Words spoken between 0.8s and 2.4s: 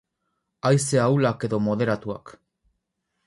ahulak edo moderatuak.